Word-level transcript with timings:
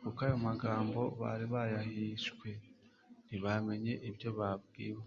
kuko 0.00 0.18
ayo 0.26 0.36
magambo 0.46 1.00
bari 1.20 1.44
bayahishwe, 1.52 2.48
ntibamenya 3.26 3.94
ibyo 4.08 4.28
babwiwe.» 4.38 5.04